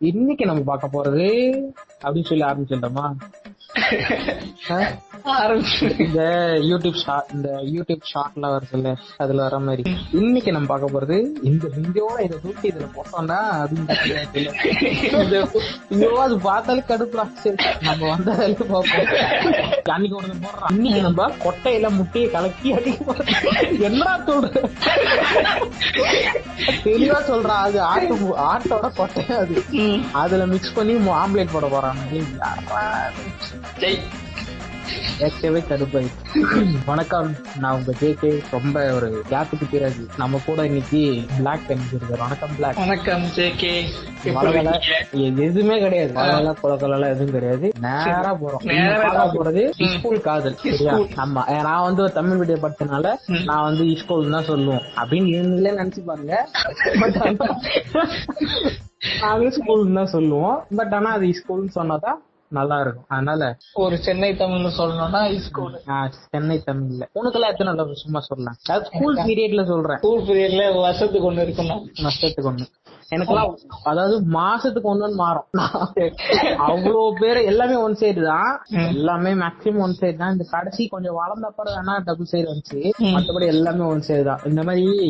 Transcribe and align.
இன்னைக்கு 0.00 0.44
நம்ம 0.46 0.62
பார்க்க 0.62 0.86
போறது 0.88 1.24
அப்படின்னு 2.02 2.28
சொல்லி 2.28 2.44
ஆரம்பிச்சிட்டோமா 2.44 3.06
ஆரம்பிச்சு 5.34 5.86
இந்த 6.04 6.20
யூடியூப் 6.68 6.98
ஷார்ட் 7.00 7.32
இந்த 7.34 7.48
யூடியூப் 7.72 8.06
ஷார்ட்ல 8.10 8.46
வருதுல்ல 8.52 8.90
அதுல 9.18 9.42
வர 9.42 9.58
மாதிரி. 9.58 9.82
இன்னைக்கு 10.20 10.50
நம்ம 10.52 10.68
பார்க்க 10.68 10.94
போறது 10.94 11.16
இந்த 11.42 11.66
வீடியோட 11.76 12.16
இதை 12.22 12.38
தூக்கி 12.38 12.66
இதுல 12.70 12.86
போட்டோம்னா 12.94 13.38
அப்படின்னு 13.58 13.96
ஐயோ 15.92 16.10
அது 16.24 16.38
பார்த்தாலே 16.40 16.84
கடுப்புடா. 16.88 17.26
சரி 17.42 17.56
நம்ம 17.82 18.08
வந்த 18.10 18.30
வேலைக்கு 18.34 18.66
பார்ப்போம் 18.66 19.69
அன்னைக்கு 19.84 20.16
ஒருத்தன் 20.16 20.42
போடுறான். 20.42 20.72
இன்னைக்கு 20.72 21.00
நம்ம 21.00 21.30
கொட்டையில 21.30 21.88
முட்டையை 21.88 22.30
கலக்கி 22.30 22.72
அடிக்க 22.72 23.12
போறோம். 23.12 23.80
என்னடா 23.80 24.18
சொல்ற? 24.18 24.70
தெளிவா 26.84 27.20
சொல்றான் 27.30 27.62
அது 27.66 27.80
ஆட்டு 27.80 28.14
ஆட்டோட 28.38 28.94
கொட்டை 28.94 29.26
அது. 29.36 29.64
அதுல 30.12 30.46
மிக்ஸ் 30.46 30.74
பண்ணி 30.74 30.94
ஆம்லேட் 30.94 31.48
போட 31.52 31.66
போறான். 31.66 31.96
கேட்கவே 35.18 35.60
கடுப்பாய் 35.68 36.08
வணக்கம் 36.86 37.28
நான் 37.58 37.74
உங்க 37.74 37.92
ஜேகே. 38.00 38.30
ரொம்ப 38.50 38.94
ஒரு 38.94 39.08
கேப்புக்கு 39.30 39.66
பிறகு 39.70 40.02
நம்ம 40.16 40.40
கூட 40.46 40.66
இன்னைக்கு 40.66 41.00
பிளாக் 41.38 41.66
பண்ணிருக்காரு 41.68 42.18
வணக்கம் 42.18 42.54
பிளாக் 42.56 42.76
வணக்கம் 42.76 43.24
ஜேகே. 43.36 43.72
எதுவுமே 45.46 45.76
கிடையாது. 45.80 46.12
வளவல 46.14 46.54
குலக்கொலாம் 46.62 47.10
எதுவும் 47.14 47.32
கிடையாது. 47.32 47.66
நேரா 47.80 48.32
போறோம். 48.42 48.64
நேரா. 48.70 49.26
போறது 49.34 49.62
ஸ்கூல் 49.94 50.20
காதல். 50.20 50.56
சரியா? 50.64 50.94
ஆமா. 51.24 51.44
நான் 51.68 51.82
வந்து 51.82 52.02
ஒரு 52.02 52.12
தமிழ் 52.12 52.38
மீடியம் 52.40 52.64
படிச்சனால 52.64 53.14
நான் 53.44 53.62
வந்து 53.62 53.96
ஸ்கூல் 53.96 54.30
தான் 54.30 54.44
சொல்லுவோம் 54.44 54.82
அப்படின்னு 54.96 55.28
நீங்களே 55.34 55.74
நினைச்சு 55.82 56.02
பாருங்க. 56.04 56.34
நாங்க 59.20 59.50
ஸ்கூல் 59.50 59.92
தான் 59.92 60.12
சொல்லுவோம். 60.16 60.58
பட் 60.76 60.94
ஆனா 60.94 61.10
அது 61.18 61.28
ஸ்கூல்னு 61.38 61.76
சொன்னாதான் 61.78 62.18
நல்லா 62.58 62.76
இருக்கும் 62.84 63.08
அதனால 63.14 63.42
ஒரு 63.82 63.96
சென்னை 64.06 64.30
தமிழ்ல 64.40 64.70
சொல்லணும்னா 64.78 65.20
சென்னை 66.32 66.56
தமிழ்ல. 66.68 67.04
உனக்கெல்லாம் 67.20 67.52
எத்தனை 67.54 67.72
தடவை 67.72 67.96
சும்மா 68.04 68.20
சொல்லலாம்? 68.28 68.56
ஸ்கூல் 68.88 69.18
பீரியட்ல 69.26 69.64
சொல்றேன். 69.72 70.00
ஸ்கூல் 70.02 70.24
பீரியட்ல 70.28 70.64
வருஷத்துக்கு 70.86 71.30
ஒண்ணு 71.30 71.44
இருக்கணும். 71.46 71.82
வருஷத்துக்கு 72.06 72.50
ஒண்ணு. 72.52 72.66
எனக்கெல்லாம் 73.14 73.54
அதாவது 73.90 74.16
மாசத்துக்கு 74.36 74.90
ஒண்ணு 74.92 75.14
மாறும். 75.22 75.48
அவ்வளவு 76.66 77.06
பேர் 77.22 77.40
எல்லாமே 77.52 77.76
ஒன் 77.86 77.96
சைடு 78.02 78.20
தான். 78.32 78.52
எல்லாமே 78.92 79.32
மேக்ஸிமம் 79.44 79.84
ஒன் 79.86 79.96
சைடு 80.00 80.18
தான். 80.20 80.34
இந்த 80.36 80.46
கடைசி 80.54 80.82
கொஞ்சம் 80.94 81.18
வளர்ந்தப்பறம் 81.22 81.76
வேணா 81.78 81.96
டபுள் 82.08 82.30
சைடு 82.34 82.46
வந்துச்சு. 82.52 82.80
மத்தபடி 83.16 83.48
எல்லாமே 83.54 83.84
ஒன் 83.94 84.06
சைடு 84.10 84.26
தான். 84.30 84.44
இந்த 84.52 84.62
மாதிரி 84.68 85.08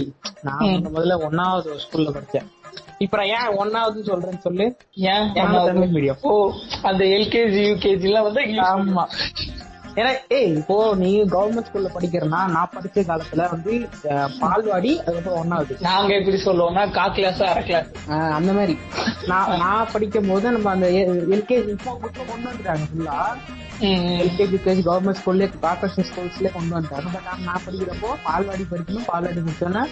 நான் 0.48 0.88
முதல்ல 0.96 1.18
ஒன்னாவது 1.28 1.82
ஸ்கூல்ல 1.84 2.10
படிச்சேன். 2.16 2.48
இப்ப 3.00 3.22
ஏன் 3.30 3.54
ஒன்னாவது 3.58 4.00
சொல்றேன்னு 4.08 4.42
சொல்லு. 4.42 4.64
ஏன்? 5.12 5.26
தமிழ் 5.68 5.92
மீடியம் 5.94 6.20
ஓ 6.22 6.32
அந்த 6.82 7.02
எல்கேஜி 7.16 7.62
யூகேஜி 7.66 8.08
எல்லாம் 8.10 8.26
வந்து 8.28 8.42
ஆமா. 8.68 9.04
ஏன்னா 9.98 10.10
ஏய் 10.30 10.50
இப்போ 10.58 10.74
நீ 10.94 11.08
கவர்மெண்ட் 11.32 11.68
ஸ்கூல்ல 11.68 11.88
படிக்கிறனா 11.94 12.40
நான் 12.52 12.72
படிச்ச 12.74 13.02
காலத்துல 13.08 13.46
வந்து 13.52 13.72
பால்வாடி 14.40 14.92
அதுக்கப்புறம் 14.98 15.40
ஒன்னாவது 15.40 15.78
நாங்க 15.86 16.12
எப்படி 16.18 16.38
சொல்லுவோம்னா 16.44 16.84
கா 16.92 17.06
கிளாஸ் 17.16 17.42
அரை 17.48 17.62
கிளாஸ் 17.64 17.90
அந்த 18.36 18.50
மாதிரி. 18.52 18.76
நான் 19.28 19.56
நான் 19.62 19.90
படிக்கும் 19.92 20.30
போது 20.30 20.54
நம்ம 20.56 20.70
அந்த 20.70 20.88
எல்கேஜி 21.34 21.72
இப்போ 21.76 21.94
கொண்டு 22.02 22.46
வந்துட்டாங்க 22.46 22.86
ஃபுல்லா 22.90 23.18
எல்கேஜி 24.22 24.54
யூகேஜி 24.54 24.82
கவர்மெண்ட் 24.86 25.20
ஸ்கூல்லே 25.20 25.46
கார்பரேஷன் 25.62 26.08
ஸ்கூல்ஸ்லேயே 26.08 26.52
கொண்டு 26.54 26.74
வந்துட்டாங்க 26.76 27.10
பட் 27.12 27.28
ஆனா 27.28 27.44
நான் 27.46 27.64
படிக்கிறப்போ 27.66 28.10
பால்வாடி 28.26 28.66
படிக்கணும் 28.72 29.06
பால்வாடி 29.10 29.40
முடிச்சோன்னா 29.40 29.84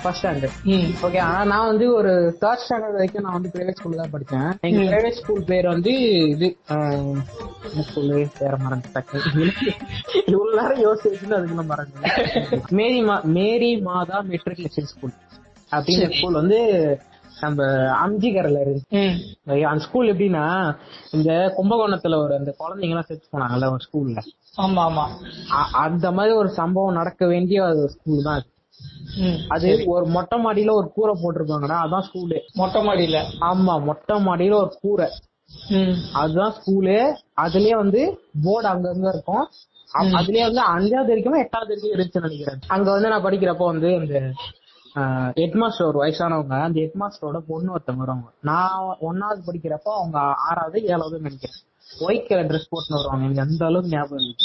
ஃபர்ஸ்ட் 0.00 0.20
ஸ்டாண்டர்ட் 0.20 0.56
ஓகே 1.02 1.20
ஆனா 1.26 1.40
நான் 1.52 1.68
வந்து 1.68 1.86
ஒரு 1.98 2.12
தேர்ட் 2.42 2.64
ஸ்டாண்டர்ட் 2.64 2.96
வரைக்கும் 2.98 3.24
நான் 3.26 3.36
வந்து 3.38 3.52
பிரைவேட் 3.54 3.78
ஸ்கூல்ல 3.78 4.00
தான் 4.02 4.14
படிச்சேன் 4.14 4.48
எங்க 4.68 4.82
பிரைவேட் 4.90 5.18
ஸ்கூல் 5.20 5.44
பேர் 5.44 5.68
வந்து 5.68 5.92
இது 6.34 6.48
ஸ்கூலு 7.88 8.16
வேற 8.40 8.54
மறந்துட்டேன் 8.64 9.52
இவ்வளவு 10.28 10.58
நேரம் 10.60 10.82
யோசிச்சு 10.86 11.36
அதுக்குள்ள 11.38 11.64
மறந்து 11.66 12.74
மேரி 12.80 13.00
மா 13.02 13.18
மேரி 13.38 13.70
மாதா 13.88 14.18
மெட்ரிகுலேஷன் 14.32 14.90
ஸ்கூல் 14.92 15.14
அப்படிங்கிற 15.72 16.10
ஸ்கூல் 16.12 16.40
வந்து 16.40 16.60
நம்ம 17.40 17.62
அம்ஜிகர்ல 18.02 18.60
இருக்கு 18.64 19.02
அந்த 19.66 19.80
ஸ்கூல் 19.80 20.10
எப்படின்னா 20.12 20.44
இந்த 21.12 21.30
கும்பகோணத்துல 21.56 22.18
ஒரு 22.18 22.34
அந்த 22.34 22.52
குழந்தைங்க 22.58 22.94
எல்லாம் 22.94 23.08
செத்து 23.08 23.32
போனாங்கல்ல 23.32 23.70
ஒரு 23.72 23.84
ஸ்கூல்ல 23.86 24.22
ஆமா 24.56 24.82
ஆமா. 24.84 25.04
அந்த 25.82 26.06
மாதிரி 26.10 26.32
ஒரு 26.34 26.50
சம்பவம் 26.56 26.98
நடக்க 27.00 27.26
வேண்டிய 27.26 27.58
ஒரு 27.72 27.88
ஸ்கூல் 27.88 28.22
தான் 28.22 28.38
அது. 28.38 28.48
அது 29.48 29.68
ஒரு 29.86 30.06
மொட்டை 30.06 30.36
மாடியில 30.38 30.72
ஒரு 30.72 30.88
கூரை 30.92 31.14
போட்டிருப்பாங்கடா 31.14 31.78
அதான் 31.84 32.06
ஸ்கூலு 32.08 32.38
மொட்டை 32.56 32.80
மாடியில. 32.82 33.20
ஆமா 33.48 33.74
மொட்டை 33.88 34.16
மாடியில 34.26 34.58
ஒரு 34.60 34.72
கூரை. 34.82 35.08
அதுதான் 36.14 36.54
ஸ்கூலு 36.58 36.96
அதுலயே 37.40 37.76
வந்து 37.76 38.02
போர்டு 38.44 38.68
அங்கங்க 38.68 39.08
இருக்கும். 39.08 39.44
அதுலயே 40.16 40.44
வந்து 40.44 40.62
அஞ்சாவது 40.72 41.10
வரைக்கும் 41.10 41.42
எட்டாவது 41.42 41.70
வரைக்கும் 41.70 41.94
இருந்துச்சுன்னு 41.94 42.26
நினைக்கிறேன். 42.26 42.60
அங்க 42.74 42.88
வந்து 42.90 43.12
நான் 43.12 43.26
படிக்கிறப்போ 43.26 43.66
வந்து 43.66 43.90
இந்த 43.94 44.16
ஹெட்மாஸ்டர் 44.94 45.84
ஒரு 45.84 46.02
வயசானவங்க. 46.02 46.62
அந்த 46.62 46.80
ஹெட்மாஸ்டரோட 46.80 47.38
பொண்ணு 47.48 47.76
ஒருத்தவங்க 47.76 47.96
வருவாங்க. 47.96 48.28
நான் 48.40 48.96
ஒன்னாவது 49.00 49.40
படிக்கிறப்போ 49.46 49.80
அவங்க 49.82 50.18
ஆறாவது 50.18 50.82
ஏழாவது 50.82 51.16
நினைக்கிறேன். 51.16 51.56
ஒயிட் 52.00 52.28
கலர் 52.28 52.44
ட்ரெஸ் 52.44 52.74
போட்டுன்னு 52.74 52.94
வருவாங்க. 52.94 53.24
எனக்கு 53.24 53.40
அந்த 53.40 53.66
அளவுக்கு 53.66 53.96
ஞாபகம் 53.96 54.18
இருக்கு. 54.18 54.44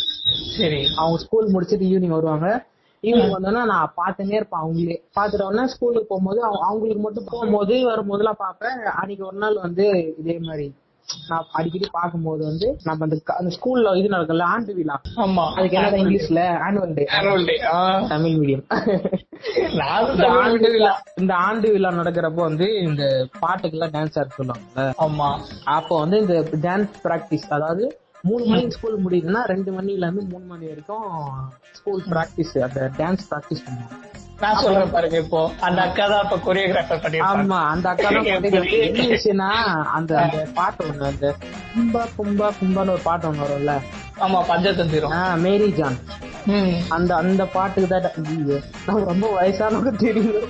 சரி 0.57 0.85
அவங்க 0.95 1.17
ஸ்கூல் 1.17 1.49
முடிச்சிட்டு 1.49 1.85
ஈவினிங் 1.85 2.07
வருவாங்க. 2.07 2.65
ஈவினிங் 3.01 3.35
வந்தோன்னா 3.35 3.65
நான் 3.65 3.93
பார்த்துனே 3.97 4.33
இருப்பேன் 4.33 4.61
அவங்களே. 4.61 5.01
பார்த்துட்டு 5.19 5.41
உடனே 5.41 5.67
ஸ்கூலுக்கு 5.67 6.05
போகும்போது 6.07 6.41
அவங்க- 6.41 6.65
அவங்களுக்கு 6.65 7.01
மட்டும் 7.01 7.27
போகும்போது 7.29 7.73
வரும்போதெல்லாம் 7.73 8.31
பார்ப்பேன். 8.31 8.83
அன்னைக்கு 8.85 9.25
ஒரு 9.25 9.37
நாள் 9.37 9.55
வந்து 9.55 10.15
இதே 10.17 10.39
மாதிரி 10.39 10.75
நான் 11.30 11.47
அடிக்கடி 11.52 11.88
பார்க்கும்போது 11.91 12.44
வந்து 12.46 12.78
நம்ம 12.84 13.03
அந்த 13.03 13.18
அந்த 13.38 13.56
ஸ்கூல்ல 13.56 13.96
இது 13.96 14.09
நடக்கும்ல 14.09 14.41
ஆண்டு 14.47 14.74
விழா. 14.74 15.02
ஆமா. 15.16 15.46
அதுக்கு 15.53 15.78
என்ன 15.78 15.97
இங்கிலீஷ்ல? 15.97 16.41
Annual 16.68 16.94
day 16.94 17.06
Annual 17.19 17.46
day. 17.46 17.58
ஆ. 17.72 18.06
தமிழ் 18.08 18.36
மீடியம் 18.36 18.64
ஆண்டு 20.38 20.69
விழா. 20.72 20.94
இந்த 21.16 21.36
ஆண்டு 21.36 21.72
விழா 21.72 21.90
நடக்கிறப்போ 21.91 22.41
வந்து 22.41 22.81
இந்த 22.81 23.03
பாட்டுக்கெல்லாம் 23.41 23.94
டான்ஸ் 23.94 24.19
ஆட 24.19 24.28
சொல்லுவாங்கல்ல. 24.38 24.86
ஆமா. 25.00 25.30
அப்போ 25.64 26.00
வந்து 26.00 26.19
இந்த 26.19 26.38
டான்ஸ் 26.62 26.96
பிராக்டிஸ் 27.03 27.50
அதாவது 27.50 27.84
மூணு 28.22 28.46
மணிக்கு 28.46 28.72
ஸ்கூல் 28.72 29.03
முடியுதுன்னா 29.06 29.44
ரெண்டு 29.44 29.72
மணில 29.72 30.06
இருந்து 30.06 30.22
மூணு 30.24 30.46
மணி 30.46 30.66
வரைக்கும் 30.66 31.08
ஸ்கூல் 31.72 32.03
பிராக்டிஸ் 32.09 32.59
அந்த 32.59 32.91
டான்ஸ் 32.97 33.25
பிராக்டிஸ் 33.30 33.64
பண்ணுவாங்க. 33.66 34.12
நான் 34.43 34.61
சொல்றேன் 34.61 34.93
பாருங்க 34.93 35.17
இப்போ. 35.17 35.41
அந்த 35.61 35.79
அக்கா 35.85 36.05
தான் 36.07 36.23
இப்ப 36.25 36.37
கொரியோகிராஃபர் 36.45 37.01
பண்ணிருப்பாங்க 37.03 37.43
ஆமா 37.43 37.59
அந்த 37.71 37.87
அக்கா 37.89 38.09
தான் 38.09 38.29
என்ன 38.29 39.07
விஷயம்னா 39.11 39.49
அந்த 39.95 40.11
அந்த 40.23 40.39
பாட்டு 40.55 40.83
ஒண்ணு 40.85 41.05
அந்த 41.11 41.27
கும்பா 41.73 42.03
கும்பா 42.17 42.47
கும்பான்னு 42.59 42.95
ஒரு 42.95 43.03
பாட்டு 43.03 43.27
ஒண்ணு 43.29 43.45
வரும்ல. 43.45 43.75
ஆமா 44.19 44.39
பஞ்சதந்திரம். 44.49 45.13
Mary 45.41 45.67
John. 45.71 45.97
அந்த 46.89 47.11
அந்த 47.15 47.43
பாட்டுக்கு 47.53 47.89
தான் 47.89 48.07
ரொம்ப 49.09 49.25
வயசானவங்க 49.35 49.91
தெரியும் 49.97 50.49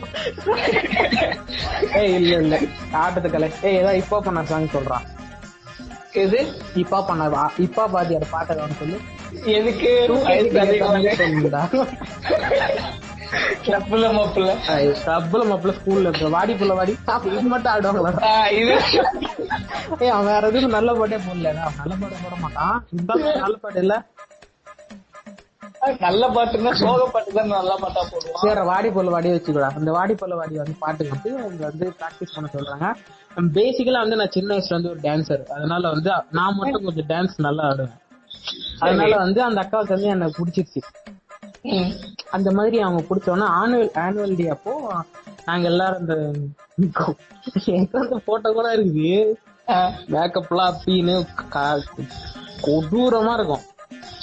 ஏய் 1.99 2.15
இல்ல 2.19 2.33
இல்ல. 2.43 2.55
ஆட்டத்துக்கலை. 3.03 3.49
ஏய் 3.63 3.77
ஏதாவது 3.79 4.01
இப்போ 4.03 4.19
பண்ண 4.21 4.43
சாங் 4.43 4.73
சொல்றான். 4.75 5.05
எது? 6.23 6.39
இப்பா 6.75 6.97
பண்ண 7.01 7.23
இப்பா 7.59 7.83
பாத்தியார் 7.93 8.31
பாட்டை 8.31 8.55
சொல்லு. 8.81 8.97
எதுக்கு? 9.53 9.91
கிளப்புல 13.65 14.07
மப்புல. 14.17 14.47
டப்புல 15.07 15.41
மாப்பிள்ள 15.49 15.73
ஸ்கூல்ல 15.79 16.09
இருக்க. 16.09 16.29
வாடி 16.37 16.53
புள்ள 16.59 16.73
வாடி. 16.79 16.93
இது 17.31 17.47
மட்டும் 17.53 17.73
ஆடுவாங்களா? 17.73 18.11
இது. 18.59 18.75
ஏய் 20.03 20.13
அவன் 20.15 20.29
வேற 20.31 20.43
எதுவும் 20.51 20.75
நல்ல 20.77 20.91
பாட்டே 20.99 21.19
போடல. 21.27 21.53
அவன் 21.65 21.79
நல்ல 21.83 21.93
பாட்டு 22.01 22.23
போட 22.25 22.35
மாட்டான். 22.45 22.75
இந்த 22.97 23.13
நல்ல 23.45 23.55
பாட்டு 23.63 23.81
இல்ல. 23.85 23.95
நல்ல 26.03 26.23
பாட்டுன்னா 26.35 26.71
சோக 26.81 27.05
பாட்டு 27.13 27.31
தான் 27.37 27.49
நல்ல 27.53 27.73
பாட்டா 27.81 28.01
போடுவான். 28.11 28.41
சரி 28.43 28.61
வாடி 28.69 28.89
புள்ள 28.97 29.09
வாடி 29.15 29.29
வச்சுக்கூடா. 29.33 29.69
அந்த 29.79 29.91
வாடி 29.97 30.13
புள்ள 30.21 30.35
வாடி 30.41 30.55
வந்து 30.61 30.75
பாட்டுக்கு 30.83 31.13
வந்து 31.15 31.31
அவங்க 31.41 31.63
வந்து 31.69 31.85
ப்ராக்டிஸ் 31.99 32.35
பண்ண 32.35 32.49
சொல்றாங்க. 32.55 32.87
பேசிக்கலா 33.57 34.03
வந்து 34.05 34.19
நான் 34.21 34.33
சின்ன 34.37 34.49
வயசுல 34.53 34.77
வந்து 34.77 34.91
ஒரு 34.93 35.01
டான்சர் 35.07 35.43
அதனால 35.57 35.83
வந்து 35.95 36.09
நான் 36.39 36.57
மட்டும் 36.59 36.85
கொஞ்சம் 36.87 37.09
டான்ஸ் 37.13 37.35
நல்லா 37.47 37.63
ஆடுவேன். 37.71 37.99
அதனால 38.85 39.15
வந்து 39.25 39.41
அந்த 39.47 39.59
அக்காவுக்கு 39.63 39.95
வந்து 39.95 40.13
எனக்கு 40.15 40.37
பிடிச்சிருச்சு. 40.39 40.81
அந்த 42.31 42.51
மாதிரி 42.51 42.79
அவங்க 42.79 43.15
பிடிச்சோன்னா 43.15 43.49
ஆனுவல் 43.63 43.89
ஆனுவல் 43.93 44.35
டே 44.35 44.47
அப்போ 44.47 45.03
நாங்க 45.45 45.67
எல்லாரும் 45.67 45.99
அந்த 45.99 46.31
போட்டோ 48.25 48.51
கூட 48.51 48.77
இருக்குது. 48.77 49.33
ஆ, 49.69 49.91
மேக்கப்லாம் 50.07 50.73
அப்பீன்னு 50.73 51.27
கா- 51.51 51.83
கொடூரமா 52.61 53.33
இருக்கும். 53.33 53.59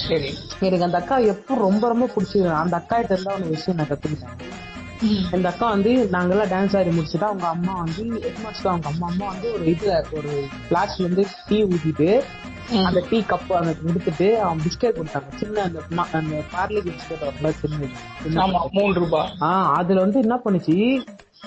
சரி. 0.09 0.35
எனக்கு 0.61 0.85
அந்த 0.85 0.99
அக்கா 0.99 1.17
எப்போ 1.17 1.55
ரொம்ப 1.55 1.87
ரொம்ப 1.89 2.11
பிடிச்சது. 2.17 2.55
அந்த 2.55 2.77
அக்கா 2.77 2.97
கிட்ட 2.97 3.13
இருந்தா 3.15 3.35
ஒரு 3.35 3.45
விஷயம் 3.45 3.87
நான் 3.87 3.99
கத்துக்கிட்டேன். 3.99 5.35
இந்த 5.35 5.49
அக்கா 5.49 5.69
வந்து 5.69 6.09
நாங்கெல்லாம் 6.13 6.49
டான்ஸ் 6.49 6.77
ஆடி 6.77 6.89
முடிச்சுட்டு 6.89 7.25
அவங்க 7.25 7.47
அம்மா 7.47 7.75
வந்து 7.75 8.21
ஹெட் 8.21 8.39
மாஸ்டர் 8.43 8.73
அவங்க 8.73 8.89
அம்மா 8.89 9.07
அம்மா 9.07 9.27
வந்து 9.27 9.53
ஒரு 9.53 9.65
இதுல 9.65 10.05
ஒரு 10.13 10.47
கிளாஸ்ல 10.71 10.99
இருந்து 10.99 11.27
டீ 11.49 11.63
ஊத்திட்டு 11.63 12.23
அந்த 12.85 13.03
டீ 13.11 13.21
கப் 13.21 13.53
அந்த 13.53 13.75
கொடுத்துட்டு 13.85 14.37
அவன் 14.37 14.59
பிஸ்கெட் 14.59 14.99
கொடுத்தாங்க. 14.99 15.35
சின்ன 15.37 15.63
அந்த 15.63 15.81
அந்த 16.13 16.37
பார்லி 16.53 16.81
பிஸ்கெட் 16.89 17.25
வரல 17.27 17.51
சின்ன 17.51 18.47
மூணு 18.73 18.95
ரூபாய் 18.95 19.31
ஆஹ் 19.41 19.73
அதுல 19.73 20.01
வந்து 20.01 20.21
என்ன 20.21 20.41
பண்ணுச்சு? 20.45 20.77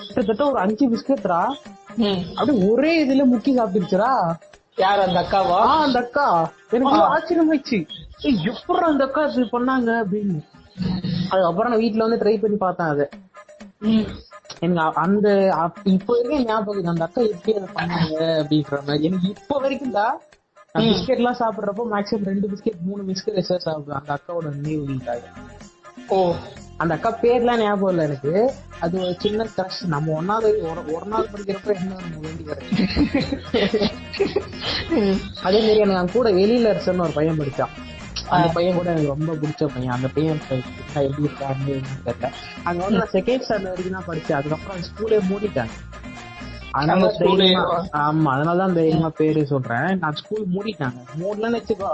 கிட்டத்தட்ட 0.06 0.46
ஒரு 0.46 0.58
அஞ்சு 0.58 0.88
பிஸ்கெட்ரா. 0.88 1.40
அப்படியே 2.34 2.68
ஒரே 2.70 2.92
இதுல 3.04 3.22
முக்கி 3.32 3.52
சாப்பிட்டுருச்சுடா. 3.58 4.12
யார் 4.76 5.00
அந்த 5.00 5.20
அக்காவா? 5.20 5.58
அந்த 5.58 5.98
அக்கா. 5.98 6.50
எனக்கு 6.70 6.96
ஆச்சரியமாயிடுச்சு. 6.96 7.78
எப்படி 8.44 8.78
அந்த 8.78 9.04
அக்கா 9.04 9.24
இப்படி 9.24 9.48
பண்ணாங்க 9.52 9.90
அப்படின்னு. 10.02 10.38
அதுக்கப்புறம் 11.28 11.72
நான் 11.72 11.80
வீட்டுல 11.80 12.08
வந்து 12.08 12.16
ட்ரை 12.16 12.40
பண்ணி 12.40 12.56
பார்த்தேன் 12.56 12.86
அதை. 12.86 13.06
எனக்கு 14.60 15.00
அந்த 15.00 15.28
இப்ப 15.84 16.14
வரைக்கும் 16.14 16.44
ஞாபகம். 16.44 16.86
அந்த 16.86 17.04
அக்கா 17.04 17.22
எப்படி 17.22 17.58
அதை 17.58 17.68
பண்ணாங்க 17.74 18.14
அப்படின்ற 18.42 18.70
மாதிரி. 18.70 19.02
எனக்கு 19.02 19.28
இப்ப 19.28 19.58
வரைக்கும் 19.58 19.90
தான் 19.90 20.20
நான் 20.78 20.86
பிஸ்கெட் 20.86 21.16
எல்லாம் 21.16 21.36
சாப்பிடுறப்போ 21.38 21.80
மேக்ஸிமம் 21.90 22.24
ரெண்டு 22.24 22.48
பிஸ்கெட் 22.48 22.80
மூணு 22.84 23.02
பிஸ்கெட் 23.02 23.34
எக்ஸ்ட்ரா 23.34 23.74
சாப்பிடுவேன். 23.74 23.92
அந்த 23.92 24.14
அக்காவோட 24.14 24.44
நினைவுகளுக்காக 24.62 25.20
ஓ. 26.08 26.34
அந்த 26.76 26.94
அக்கா 26.94 27.18
பேர்லாம் 27.22 27.56
ஞாபகம் 27.56 27.88
இல்ல 27.88 28.02
எனக்கு. 28.02 28.52
அது 28.80 29.00
ஒரு 29.00 29.16
சின்ன 29.18 29.48
கிரஷ் 29.56 29.86
நம்ம 29.86 30.22
ஒன்னாவது 30.22 30.44
ஒரு- 30.44 31.04
நாள் 31.04 31.26
படிக்கிறப்ப 31.32 31.74
என்ன 31.74 31.94
நம்ம 31.94 32.16
வேண்டி 32.20 32.42
வர? 32.42 32.60
அதே 35.42 35.58
மாதிரி 35.60 35.76
எனக்கு 35.76 35.96
அங்க 35.96 36.12
கூட 36.12 36.30
எழிலரசன் 36.30 37.00
ஒரு 37.00 37.10
பையன் 37.10 37.38
படிச்சான். 37.38 37.68
அந்த 38.28 38.50
பையன் 38.52 38.76
கூட 38.76 38.90
எனக்கு 38.90 39.08
ரொம்ப 39.08 39.32
பிடிச்ச 39.32 39.66
பையன். 39.74 39.92
அந்த 39.92 40.08
பையன் 40.08 40.38
எப்படி 40.94 41.28
இருக்கான்னு 41.28 41.80
தெரியல 42.04 42.32
அங்க 42.64 42.84
வந்து 42.84 42.98
நான் 42.98 43.08
செகண்ட் 43.12 43.42
ஸ்டாண்டர்ட் 43.48 43.62
வரைக்கும் 43.62 44.04
தான் 44.04 44.04
படிச்சேன். 44.08 44.32
அதுக்கப்புறம் 44.32 44.82
ஸ்கூலே 44.82 45.32
மூடிட்டாங்க 45.32 45.70
அதனால 46.74 47.00
அந்த 47.00 47.14
school 47.14 47.40
ஏ- 47.40 47.54
தைரியமா- 47.54 47.84
ஆமா 47.92 48.34
அதனாலதான் 48.34 48.72
தைரியமா 48.72 49.08
பேரு 49.08 49.46
சொல்றேன். 49.46 49.98
நான் 49.98 50.14
ஸ்கூல் 50.14 50.46
மூடிட்டாங்க. 50.48 51.02
மூடலன்னு 51.18 51.60
வச்சுக்கோ. 51.60 51.88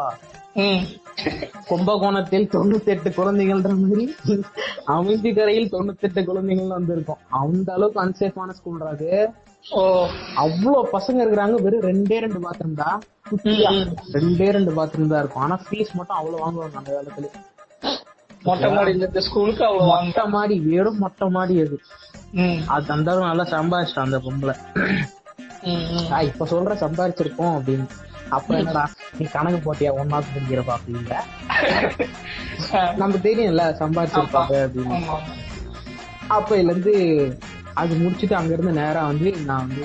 கும்பகோணத்தில் 1.67 2.49
தொண்ணூத்தி 2.53 2.85
எட்டு 2.85 3.11
குழந்தைகள்ன்ற 3.11 3.77
மாதிரி 3.77 4.15
அமைதி 4.85 5.35
கரையில் 5.35 5.73
தொண்ணூத்தி 5.73 6.01
எட்டு 6.01 6.25
குழந்தைகள் 6.25 6.67
வந்திருக்கும். 6.67 7.17
அந்த 7.29 7.73
அளவுக்கு 7.73 8.05
அன்சேஃபான 8.05 8.51
ஸ்கூல்ரா 8.51 8.87
அது. 8.87 9.31
அவ்வளவு 10.35 10.89
பசங்க 10.93 11.27
இருக்கிறாங்க. 11.27 11.63
வெறும் 11.63 11.81
ரெண்டே 11.81 12.19
ரெண்டு 12.19 12.51
பாத்ரூம் 12.51 12.75
தான். 12.77 13.03
ரெண்டே 14.13 14.51
ரெண்டு 14.51 14.71
பாத்ரூம் 14.71 15.07
தான் 15.07 15.19
இருக்கும். 15.19 15.43
ஆனா 15.43 15.61
ஃபீஸ் 15.71 15.93
மட்டும் 15.93 16.17
அவ்வளவு 16.17 16.41
வாங்குவாங்க 16.41 16.75
அந்த 16.75 17.03
காலத்துல. 17.03 17.25
மொட்டை 18.43 18.71
மாடியில 18.71 18.97
இருந்த 18.97 19.21
ஸ்கூலுக்கு 19.21 19.65
அவ்வளவு 19.65 20.05
மொட்டை 20.05 20.29
மாடி 20.29 20.61
வெறும் 20.61 20.99
மொட்டை 20.99 21.29
மாடி 21.29 21.61
அது. 21.61 21.79
அது 22.67 22.93
அந்த 22.93 23.19
நல்லா 23.19 23.45
சம்பாதிச்சிட்டான் 23.45 24.13
அந்த 24.13 24.19
பொம்பளை. 24.19 24.57
ஆ, 26.11 26.21
இப்ப 26.21 26.45
சொல்ற 26.45 26.77
சம்பாதிச்சிருக்கோம் 26.77 27.59
அப்படின்னு. 27.59 27.89
அப்ப 28.29 28.57
என்னடா 28.57 28.91
நீ 29.19 29.27
கணக்கு 29.27 29.75
போட்டியா? 29.75 29.91
ஒன்னாவது 29.99 30.23
படிக்கிறப்பா 30.35 30.77
அப்படிங்கிற 30.77 31.15
நமக்கு 32.97 33.35
தெரியும்ல 33.35 33.63
சம்பாதிச்சிருப்பாங்க 33.73 34.53
அப்படின்னு. 34.53 34.95
ஆமா. 34.95 35.19
அப்பையில 36.31 36.65
இருந்து 36.65 36.95
அது 37.75 37.97
முடிச்சுட்டு 37.97 38.33
அங்க 38.33 38.53
இருந்து 38.53 38.73
நேரா 38.73 39.07
வந்து 39.07 39.33
நான் 39.33 39.69
வந்து 39.69 39.85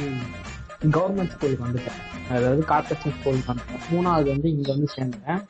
கவர்மெண்ட் 1.00 1.30
ஸ்கூலுக்கு 1.30 1.66
வந்துட்டேன். 1.66 2.32
அதாவது 2.32 2.66
கார்பரேஷன் 2.70 3.20
ஸ்கூலுக்கு 3.20 3.54
வந்துட்டேன். 3.54 3.94
மூணாவது 3.94 4.28
வந்து 4.28 4.50
இங்க 4.50 4.74
வந்து 4.74 4.94
சேர்ந்தேன். 4.96 5.46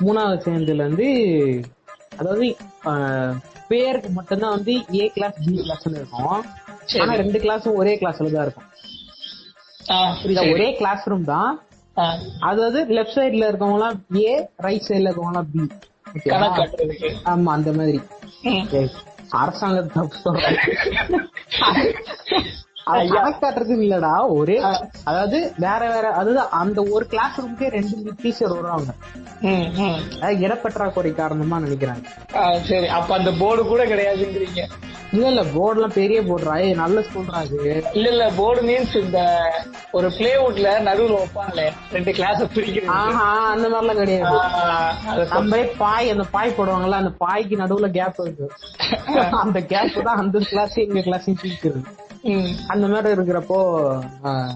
மூணாவது 0.00 0.38
சேர்ந்ததுல 0.46 0.84
இருந்து 0.86 1.08
அதாவது 2.18 2.56
பேருக்கு 3.70 4.10
மட்டும்தான் 4.10 4.56
வந்து 4.56 4.74
ஏ 4.94 5.10
கிளாஸ் 5.16 5.38
பி 5.46 5.54
கிளாஸ்னு 5.60 5.98
இருக்கும். 6.00 6.42
ஆனா 7.02 7.14
ரெண்டு 7.22 7.38
கிளாஸும் 7.38 7.74
ஒரே 7.74 7.94
கிளாஸ்ல 8.00 8.30
தான் 8.34 8.44
இருக்கும். 8.46 8.66
புரியுதா. 10.20 10.44
ஒரே 10.54 10.68
கிளாஸ் 10.78 11.04
ரூம் 11.10 11.24
தான். 11.34 11.52
அதாவது 12.48 12.80
லெஃப்ட் 12.96 13.16
சைடுல 13.16 13.48
இருக்கவங்க 13.50 13.78
எல்லாம் 13.78 13.96
ஏ 14.22 14.32
ரைட் 14.66 14.86
சைடுல 14.88 15.08
இருக்கவங்க 15.08 15.32
எல்லாம் 15.34 15.50
பி 15.52 15.62
ஆமா 17.32 17.52
அந்த 17.56 17.70
மாதிரி. 17.78 18.00
தப்பு 19.96 20.16
சொல்றேன் 20.24 20.58
அது 22.88 23.08
கணக்கு 23.08 23.46
காட்டுறது 23.46 23.78
இல்லடா 23.78 24.28
ஒரே 24.28 24.62
அதாவது 25.04 25.52
வேற 25.56 25.78
வேற 25.78 26.08
அதாவது 26.08 26.38
அந்த 26.40 26.82
ஒரு 26.90 27.06
கிளாஸ் 27.06 27.40
ரூம்க்கே 27.40 27.68
ரெண்டு 27.68 28.14
டீச்சர் 28.22 28.48
வருவாங்க. 28.48 28.92
இடப்பற்றாக்குறை 30.28 31.14
காரணமா 31.14 31.58
நினைக்கிறாங்க. 31.58 32.04
சரி. 32.62 32.86
அப்ப 32.86 33.16
அந்த 33.16 33.32
போர்டு 33.38 33.64
கூட 33.64 33.86
கிடையாதுங்கிறீங்க. 33.86 34.68
இல்ல 35.12 35.26
இல்ல 35.26 35.42
போர்டுலாம் 35.42 35.92
பெரிய 35.92 36.22
போடுறா 36.22 36.60
ஏய் 36.60 36.72
நல்ல 36.72 37.00
ஸ்கூல்ரா 37.00 37.30
அது. 37.30 37.84
இல்ல 37.92 38.08
இல்ல 38.08 38.30
போர்டு 38.36 38.62
மீன்ஸ் 38.62 39.04
இந்த 39.04 39.38
ஒரு 39.92 40.08
பிளேவுட்ல 40.08 40.68
நடுவுல 40.82 41.18
வைப்பாங்களே 41.18 41.72
ரெண்டு 41.92 42.12
கிளாஸ் 42.12 42.42
பிரிக்கிறது. 42.42 42.84
அந்த 42.84 43.68
மாதிரிலாம் 43.68 43.96
கிடையாது. 43.96 44.40
ஆ, 44.40 44.94
அதை 45.06 45.26
சொல்~ 45.26 45.28
நம்ம 45.28 45.64
பாய் 45.78 46.10
அந்த 46.10 46.24
பாய் 46.30 46.54
போடுவாங்கல்ல 46.58 46.90
அந்த 46.90 47.10
பாய்க்கு 47.20 47.56
நடுவுல 47.56 47.90
கேப் 47.90 48.20
இருக்கு. 48.20 48.52
அந்த 49.30 49.60
கேப் 49.60 50.04
தான் 50.04 50.16
அந்த 50.16 50.38
கிளாஸ் 50.38 50.74
எங்க 50.74 51.00
கிளாஸ் 51.00 51.30
பிரிக்கிறது. 51.30 51.84
அந்த 52.66 52.86
மாதிரி 52.86 53.08
இருக்கிறப்போ 53.14 53.58
ஆஹ், 54.22 54.54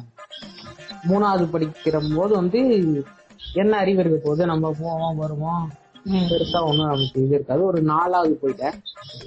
மூணாவது 1.09 1.45
படிக்கிற 1.53 2.17
போது 2.17 2.35
வந்து 2.35 2.61
என்ன 3.55 3.77
அறிவு 3.77 4.01
இருக்க 4.01 4.29
போது 4.29 4.47
நம்ம 4.47 4.75
போவோம் 4.81 5.17
வருவோம். 5.17 5.65
பெருசா 6.31 6.63
ஒண்ணும் 6.63 6.87
நமக்கு 6.87 7.23
இது 7.23 7.35
இருக்காது. 7.35 7.65
ஒரு 7.65 7.83
நாலாவது 7.83 8.39
போயிட்டேன். 8.43 8.77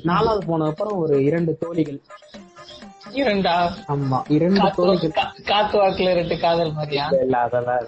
நாலாவது 0.04 0.46
போன 0.46 0.66
அப்புறம் 0.66 0.98
ஒரு 0.98 1.24
இரண்டு 1.24 1.58
தோழிகள். 1.58 2.00
இரண்டா? 3.14 3.54
ஆமா 3.88 4.22
இரண்டு 4.28 4.72
தோழிகள். 4.76 5.14
காத்து 5.46 5.82
வாக்குல 5.82 6.14
ரெண்டு 6.14 6.40
காதல் 6.40 6.74
மாதிரியா? 6.74 7.06
இல்ல 7.22 7.38
அதெல்லாம் 7.38 7.88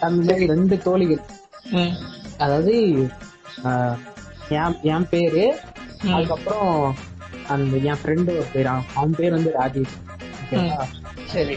அந்த 0.00 0.22
மாதிரி 0.22 0.46
ரெண்டு 0.46 0.78
தோழிகள். 0.78 1.22
ம், 1.70 1.94
அதாவது 2.38 2.74
ஆஹ், 3.64 3.96
என் 4.48 4.76
என் 4.82 5.08
பேரு 5.08 5.44
அதுக்கப்புறம் 6.12 6.94
அந்த 7.48 7.76
என் 7.90 8.00
ஃப்ரெண்டு 8.02 8.30
ஒரு 8.40 8.48
பேர் 8.52 8.68
அவன் 8.72 9.16
பேர் 9.18 9.36
வந்து 9.36 9.52
ராஜேஷ். 9.60 9.94
ஓகேவா? 10.42 10.84
சரி. 11.34 11.56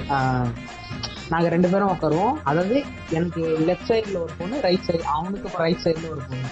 நாங்க 1.31 1.47
ரெண்டு 1.53 1.69
பேரும் 1.71 1.91
உட்காருவோம் 1.93 2.35
அதாவது 2.49 2.77
எனக்கு 3.09 3.41
லெஃப்ட் 3.67 3.89
சைடுல 3.89 4.17
ஒரு 4.25 4.33
பொண்ணு 4.37 4.61
ரைட் 4.67 4.85
சைடு 4.87 5.03
அவனுக்கு 5.17 5.57
ரைட் 5.63 5.83
சைடுல 5.85 6.09
ஒரு 6.15 6.21
பொண்ணு. 6.29 6.49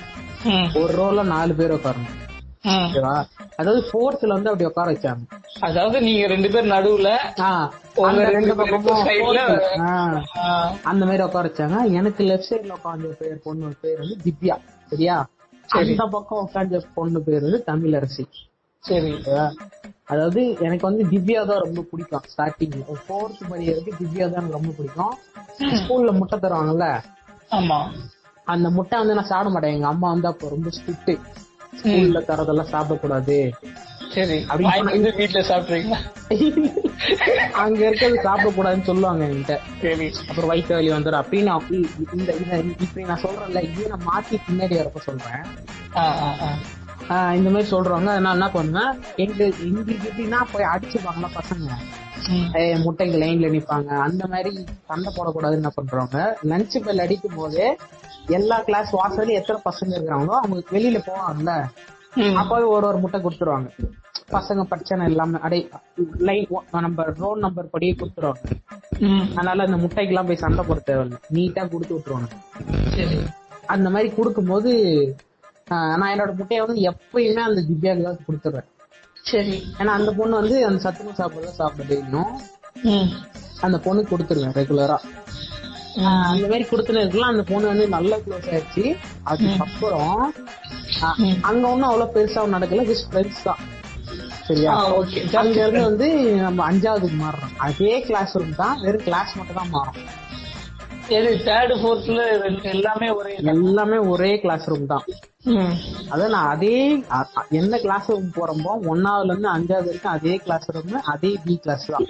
ஒரு 0.81 0.91
ரோல 0.99 1.23
நாலு 1.33 1.53
பேர் 1.55 1.75
உட்காரணும். 1.77 2.13
ஓகேவா 2.75 3.15
அதாவது 3.59 3.81
ஃபோர்த்ல 3.89 4.35
வந்து 4.35 4.49
அப்படி 4.51 4.67
உட்கார 4.69 4.87
வச்சாங்க. 4.93 5.23
அதாவது 5.59 5.97
நீங்க 6.01 6.23
ரெண்டு 6.27 6.49
பேர் 6.53 6.73
நடுவுல 6.73 7.09
அந்த 10.91 11.03
மாதிரி 11.05 11.23
உட்கார 11.27 11.45
வச்சாங்க. 11.49 11.77
எனக்கு 11.99 12.23
லெஃப்ட் 12.29 12.49
சைடுல 12.51 12.77
உட்காந்த 12.79 13.11
பேர் 13.21 13.43
பொண்ணு 13.43 13.73
பேர் 13.81 14.01
வந்து 14.03 14.17
திவ்யா. 14.25 14.57
சரியா? 14.89 15.17
அந்த 15.69 16.05
பக்கம் 16.05 16.47
உட்காந்த 16.47 16.81
பொண்ணு 16.93 17.21
பேர் 17.21 17.41
வந்து 17.41 17.63
தமிழரசி. 17.67 18.25
சரி. 18.83 19.13
ஓகேவா? 19.13 19.51
அதாவது 20.03 20.57
எனக்கு 20.59 20.85
வந்து 20.85 21.03
திவ்யா 21.03 21.45
தான் 21.45 21.59
ரொம்ப 21.59 21.81
பிடிக்கும் 21.91 22.21
ஸ்டார்டிங்ல 22.33 22.95
ஃபோர்த் 23.07 23.49
படிக்கிறதுக்கு 23.49 24.05
திவ்யா 24.05 24.31
தான் 24.31 24.41
எனக்கு 24.41 24.51
ரொம்ப 24.51 24.71
பிடிக்கும். 24.77 25.13
ஸ்கூல்ல 25.79 26.11
முட்டை 26.11 26.39
தருவாங்கல்ல? 26.39 27.01
ஆமா. 27.49 27.91
அந்த 28.45 28.69
முட்டை 28.69 28.99
வந்து 28.99 29.13
நான் 29.13 29.25
சாப்பிட 29.25 29.49
மாட்டேன். 29.49 29.73
எங்க 29.73 29.87
அம்மா 29.87 30.09
வந்து 30.09 30.27
அப்போ 30.27 30.49
ரொம்ப 30.49 30.69
ஸ்ட்ரிக்ட் 30.69 31.19
ஸ்கூல்ல 31.79 32.19
தரதெல்லாம் 32.19 32.71
சாப்பிடக்கூடாது. 32.71 33.51
சரி. 34.15 34.37
வீட்டுல 35.19 35.41
சாப்பிடுறீங்களா 35.49 35.99
அங்க 37.63 37.79
இருக்கிறது 37.87 38.17
சாப்பிடக்கூடாதுன்னு 38.25 38.89
சொல்லுவாங்க 38.89 39.23
என்கிட்ட. 39.25 39.55
சரி. 39.81 40.07
அப்புறம் 40.27 40.49
வயிற்று 40.51 40.75
வலி 40.75 40.89
வந்துடும் 40.93 41.21
அப்படின்னு 41.21 41.51
அப்படி 41.55 41.77
இந்த 42.17 42.31
இத 42.41 42.51
இப்படி 42.85 43.05
நான் 43.09 43.23
சொல்றேன்ல 43.25 43.61
இதையும் 43.67 43.93
நான் 43.93 44.07
மாத்தி 44.09 44.37
பின்னாடி 44.47 44.75
வரப்ப 44.79 45.01
சொல்றேன். 45.07 45.43
இந்த 47.37 47.49
மாதிரி 47.53 47.67
சொல்றாங்க 47.71 48.09
நான் 48.19 48.35
என்ன 48.37 48.47
பண்ணுவேன் 48.55 48.93
எங்க 49.23 49.39
எங்களுக்கு 49.65 50.07
எப்படின்னா 50.09 50.39
போய் 50.53 50.71
அடிச்சுப்பாங்களா 50.73 51.29
பசங்க. 51.35 51.69
ம், 52.29 52.47
ஏய், 52.59 52.77
முட்டைக்கு 52.85 53.17
லைன்ல 53.23 53.49
நிப்பாங்க. 53.55 53.89
அந்த 54.05 54.23
மாதிரி 54.31 54.51
சண்டை 54.89 55.09
போடக்கூடாதுன்னு 55.17 55.61
என்ன 55.61 55.71
பண்றாங்க 55.75 56.17
லஞ்ச் 56.51 56.77
பெல் 56.85 57.03
அடிக்கும் 57.03 57.37
போதே 57.39 57.67
எல்லா 58.37 58.57
கிளாஸ் 58.67 58.91
வாசல்ல 58.95 59.37
எத்தனை 59.39 59.59
பசங்க 59.67 59.93
இருக்கிறாங்களோ 59.97 60.35
அவங்க 60.39 60.63
வெளியில 60.71 61.01
போவாங்கல்ல. 61.09 61.53
அப்பவே 62.41 62.65
ஒரு 62.75 62.85
ஒரு 62.89 62.97
முட்டை 62.97 63.19
கொடுத்துருவாங்க. 63.21 63.69
பசங்க 64.29 64.61
பிரச்சனை 64.63 65.01
எல்லாமே 65.05 65.37
அடே 65.45 65.59
லைன் 66.27 66.45
நம்ம 66.77 67.03
ரோல் 67.19 67.43
நம்பர் 67.43 67.73
படியே 67.73 67.93
கொடுத்துருவாங்க 67.93 68.43
அதனால 69.31 69.65
அந்த 69.67 69.77
முட்டைக்கு 69.81 70.13
எல்லாம் 70.13 70.29
போய் 70.29 70.43
சண்டை 70.43 70.63
போட 70.63 70.79
தேவையில்லை. 70.81 71.17
நீட்டா 71.35 71.63
கொடுத்து 71.71 71.95
விட்டுருவாங்க. 71.95 72.29
சரி. 72.95 73.17
அந்த 73.67 73.87
மாதிரி 73.89 74.09
கொடுக்கும்போது 74.11 74.71
நான் 75.69 76.11
என்னோட 76.13 76.31
முட்டையை 76.37 76.61
வந்து 76.63 76.81
எப்பயுமே 76.89 77.43
அந்த 77.43 77.61
திவ்யாவுக்கு 77.69 78.07
தான் 78.07 78.25
கொடுத்துருவேன் 78.27 78.69
சரி. 79.25 79.55
ஏன்னா 79.79 79.91
அந்த 79.99 80.11
பொண்ணு 80.17 80.39
வந்து 80.41 80.57
அந்த 80.67 80.79
சத்துணவு 80.83 81.19
சாப்பிட 81.21 81.53
சாப்பிட 81.59 81.85
டெய்லியும் 81.91 82.33
ம், 82.89 83.09
அந்த 83.61 83.77
பொண்ணுக்கு 83.85 84.13
கொடுத்துருவேன் 84.13 84.57
ரெகுலரா 84.57 84.97
அந்த 86.29 86.45
மாதிரி 86.47 86.65
கொடுத்துனதுக்குலாம் 86.69 87.33
அந்த 87.33 87.43
பொண்ணு 87.49 87.71
வந்து 87.71 87.85
நல்லா 87.89 88.17
க்ளோஸ் 88.23 88.49
ஆயிடுச்சு. 88.49 88.83
அதுக்கப்புறம். 89.25 90.17
அங்க 91.49 91.63
ஒண்ணும் 91.69 91.89
அவ்வளவு 91.89 92.13
பெருசா 92.15 92.41
நடக்கல 92.55 92.83
ஜஸ்ட் 92.89 93.07
ஃப்ரெண்ட்ஸ் 93.09 93.45
தான். 93.45 93.61
சரியா. 94.47 94.71
அங்க 95.41 95.57
இருந்து 95.63 95.81
வந்து 95.89 96.07
நம்ம 96.45 96.59
அஞ்சாவதுக்கு 96.69 97.17
மாறுறோம் 97.23 97.53
அதே 97.67 97.93
கிளாஸ் 98.07 98.35
ரூம் 98.39 98.59
தான் 98.61 98.75
வெறும் 98.85 99.05
கிளாஸ் 99.07 99.31
மட்டும் 99.39 99.59
தான் 99.61 99.73
மாறும். 99.75 99.99
எல்லாமே 102.73 103.07
ஒரே 103.17 103.31
எல்லாமே 103.53 103.97
ஒரே 104.11 104.29
கிளாஸ் 104.43 104.67
ரூம் 104.71 104.85
தான். 104.93 105.05
அதான் 106.13 106.33
நான் 106.35 106.51
அதே 106.53 106.75
எந்த 107.59 107.75
கிளாஸ் 107.85 108.07
ரூம் 108.11 108.29
போறோமோ 108.37 108.71
ஒன்னாவதுல 108.91 109.33
இருந்து 109.33 109.49
அஞ்சாவது 109.55 109.89
வரைக்கும் 109.89 110.15
அதே 110.17 110.35
கிளாஸ் 110.45 110.69
ரூம் 110.75 110.95
அதே 111.13 111.31
பி 111.45 111.55
கிளாஸ் 111.65 111.85
தான். 111.95 112.07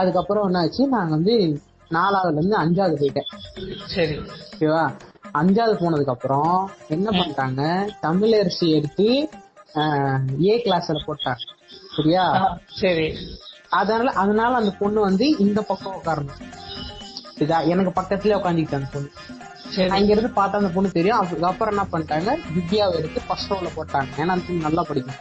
அதுக்கப்புறம் 0.00 0.46
என்னாச்சு 0.48 0.82
நான் 0.94 1.14
வந்து 1.16 1.34
நாலாவதுல 1.96 2.40
இருந்து 2.40 2.58
அஞ்சாவது 2.62 2.98
போயிட்டேன். 3.02 3.30
சரி. 3.94 4.16
ஓகேவா? 4.52 4.82
அஞ்சாவது 5.40 5.74
போனதுக்கு 5.82 6.14
அப்புறம் 6.16 6.54
என்ன 6.96 7.08
பண்ணிட்டாங்க 7.18 7.62
தமிழரசி 8.06 8.68
எடுத்து 8.78 9.08
ஏ 10.44 10.62
கிளாஸ்ல 10.66 11.04
போட்டாங்க 11.06 11.38
சரியா? 11.96 12.56
சரி. 12.66 13.16
அதனால 13.68 14.10
அதனால 14.10 14.54
அந்த 14.54 14.70
பொண்ணு 14.78 15.00
வந்து 15.00 15.36
இந்த 15.38 15.60
பக்கம் 15.60 15.94
உட்காரணும். 15.94 16.40
இதா 17.38 17.66
எனக்கு 17.66 18.02
பக்கத்துலயே 18.02 18.36
உட்காந்துக்கிட்டு 18.36 18.74
அந்த 18.74 18.88
பொண்ணு. 18.92 19.08
சரி. 19.70 20.00
இங்க 20.00 20.12
இருந்து 20.12 20.40
பார்த்தா 20.40 20.52
அந்த 20.52 20.68
பொண்ணு 20.68 20.90
தெரியும். 20.90 21.18
அதுக்கப்புறம் 21.18 21.78
என்ன 21.78 21.86
பண்ணிட்டாங்க? 21.92 22.38
திவ்யாவை 22.54 22.94
எடுத்து 22.94 23.20
ஃபர்ஸ்ட் 23.28 23.52
ரோல 23.52 23.68
போட்டாங்க. 23.76 24.08
ஏன்னா 24.16 24.28
அந்த 24.28 24.44
பொண்ணு 24.46 24.62
நல்லா 24.62 24.82
படிக்கும். 24.82 25.14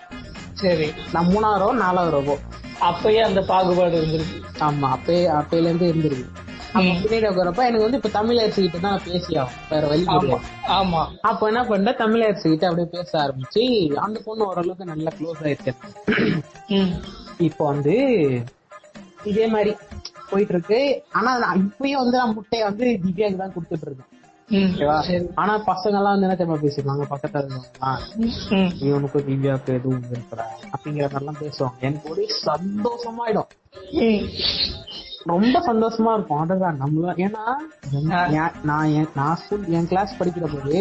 சரி. 0.53 0.93
நான் 1.11 1.27
மூணாவது 1.27 1.59
ரோ 1.59 1.71
நாலாவது 1.71 2.11
ரோவோ 2.17 2.37
அப்பயே 2.81 3.17
அந்த 3.17 3.41
பாகுபாடு 3.41 4.01
இருந்திருக்கு. 4.01 4.63
ஆமா 4.63 4.97
அப்பயே 4.97 5.27
அப்பையில 5.27 5.69
இருந்து 5.73 5.93
இருந்திருக்கு. 5.93 6.38
அப்ப 6.69 6.81
பின்னாடி 7.03 7.27
உட்காரப்ப 7.29 7.61
எனக்கு 7.67 7.85
வந்து 7.85 7.99
இப்ப 7.99 8.11
தமிழரசு 8.15 8.63
கிட்ட 8.63 8.79
தான் 8.83 9.01
பேசி 9.05 9.37
ஆகும் 9.41 9.61
வேற 9.69 9.83
வழி 9.87 10.03
ஆமா. 10.07 10.17
கிடையாது. 10.17 10.49
ஆமா. 10.75 11.01
அப்ப 11.29 11.47
என்ன 11.47 11.61
பண்ண 11.67 11.93
தமிழரசு 11.99 12.45
கிட்ட 12.45 12.67
அப்படியே 12.69 12.89
பேச 12.93 13.11
ஆரம்பிச்சு 13.21 13.63
அந்த 14.03 14.19
பொண்ணு 14.25 14.47
ஓரளவுக்கு 14.47 14.91
நல்லா 14.91 15.11
க்ளோஸ் 15.17 15.41
ம். 16.73 16.93
இப்போ 17.47 17.63
வந்து 17.71 17.95
இதே 19.25 19.45
மாதிரி 19.53 19.71
போயிட்டு 20.29 20.53
இருக்கு 20.55 20.79
ஆனா 21.17 21.31
இப்பயும் 21.61 22.01
வந்து 22.01 22.17
நான் 22.17 22.35
முட்டையை 22.35 22.63
வந்து 22.67 22.85
திவ்யாக்கு 23.03 23.41
தான் 23.41 23.53
கொடுத்துட்டு 23.55 23.87
இருக்கேன் 23.89 24.15
ஆனா 25.39 25.53
பசங்க 25.67 25.97
எல்லாம் 25.97 26.13
வந்து 26.13 26.25
என்ன 26.27 26.35
தெரியுமா 26.35 26.59
பேசிருக்காங்க? 26.61 27.03
பக்கத்துல 27.11 27.41
இருக்கவங்கலாம் 27.41 27.99
ம். 28.55 28.71
இவனுக்கும் 28.85 29.27
திவ்யாவுக்கு 29.27 29.75
எதுவும் 29.75 30.07
இருக்கிற 30.09 30.41
அப்படிங்கிற 30.71 31.07
மாதிரிலாம் 31.07 31.41
பேசுவாங்க. 31.41 31.77
எனக்கு 31.81 32.11
ஒரே 32.11 32.25
சந்தோஷமாயிடும். 32.45 33.51
ரொம்ப 35.33 35.55
சந்தோஷமா 35.67 36.11
இருக்கும். 36.15 36.41
அதுதான் 36.43 36.79
நம்மள 36.81 37.13
ஏன்னா 37.25 37.43
நான் 38.69 39.09
நான் 39.19 39.37
ஸ்கூல் 39.41 39.65
என் 39.77 39.87
கிளாஸ் 39.87 40.17
படிக்கிற 40.19 40.45
போது 40.53 40.79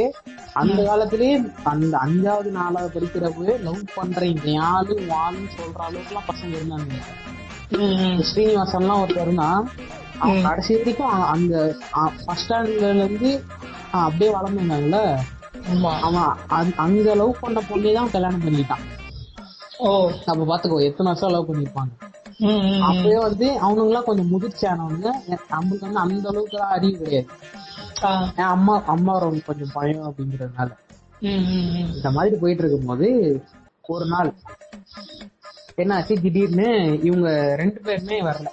அந்த 0.53 0.79
காலத்திலேயே 0.85 1.37
அந்த 1.73 1.95
அஞ்சாவது 2.07 2.51
நாலாவது 2.59 2.91
படிக்கிற 2.97 3.31
போது 3.37 3.55
லவ் 3.67 3.83
பண்றேன் 3.95 4.41
யாரு 4.59 4.95
வாழுன்னு 5.13 5.51
சொல்ற 5.59 5.81
அளவுக்கு 5.89 6.13
எல்லாம் 6.13 6.29
பசங்க 6.31 6.53
இருந்தாங்க. 6.59 6.93
ஸ்ரீனிவாசன்லாம் 8.29 9.03
ஒருத்தர் 9.03 9.27
இருந்தான். 9.27 9.63
அவன் 10.19 10.43
கடைசி 10.43 10.73
வரைக்கும் 10.77 11.17
அந்த 11.35 11.55
ஃபர்ஸ்ட் 12.25 12.47
ஸ்டாண்டர்ட்ல 12.47 13.05
இருந்து 13.05 13.33
அப்படியே 14.03 14.31
வளர்ந்துருந்தாங்கல்ல 14.37 15.01
ஆமா. 15.73 15.91
அவன் 16.07 16.73
அங்க 16.85 17.15
லவ் 17.15 17.41
பண்ண 17.41 17.61
பொண்ணே 17.71 17.93
தான் 17.95 18.11
கல்யாணம் 18.11 18.45
பண்ணிட்டான். 18.45 18.85
ஓ. 19.79 19.89
அப்ப 20.27 20.43
பாத்துக்கோ 20.51 20.79
எத்தனை 20.89 21.09
வருஷம் 21.11 21.35
லவ் 21.35 21.49
பண்ணிருப்பாங்க? 21.51 21.93
அப்பவே 22.81 23.19
வந்து 23.19 23.47
அவனுங்களாம் 23.63 24.03
கொஞ்சம் 24.03 24.33
முதிர்ச்சியானவங்க 24.33 25.09
நம்மளுக்கு 25.29 25.81
வந்து 25.81 25.99
அந்த 25.99 26.29
அளவுக்கு 26.29 26.57
எல்லாம் 26.57 26.71
அறிவு 26.71 26.99
கிடையாது. 26.99 27.29
என் 28.37 28.45
அம்மா 28.45 28.83
அம்மா 28.87 29.19
ரொம்ப 29.19 29.39
கொஞ்சம் 29.47 29.71
பயம் 29.73 30.15
அப்படிங்கறதுனால. 30.15 30.71
இந்த 31.95 32.11
மாதிரி 32.11 32.37
போயிட்டு 32.37 32.63
இருக்கும்போது 32.63 33.09
ஒரு 33.83 34.07
நாள் 34.07 34.35
என்ன 35.75 35.95
ஆச்சு 35.95 36.21
திடீர்னு 36.21 36.99
இவங்க 37.03 37.55
ரெண்டு 37.57 37.81
பேருமே 37.81 38.23
வரல. 38.23 38.47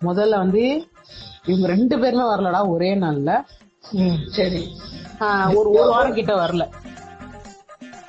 முதல்ல 0.00 0.36
வந்து 0.36 0.88
இவங்க 1.44 1.66
ரெண்டு 1.66 1.98
பேருமே 1.98 2.22
வரலடா 2.22 2.68
ஒரே 2.68 2.94
நாள்ல. 2.94 3.42
சரி. 4.30 4.76
ஒரு 5.54 5.70
ஒரு 5.70 5.88
வாரம் 5.88 6.14
கிட்ட 6.14 6.46
வரல. 6.46 6.68